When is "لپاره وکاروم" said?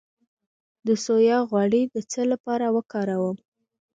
2.31-3.37